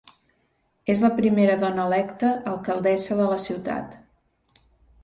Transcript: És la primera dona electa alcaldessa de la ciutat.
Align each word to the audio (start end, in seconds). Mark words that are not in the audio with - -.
És 0.93 1.03
la 1.07 1.11
primera 1.19 1.57
dona 1.65 1.85
electa 1.91 2.33
alcaldessa 2.55 3.21
de 3.21 3.31
la 3.35 3.39
ciutat. 3.47 4.67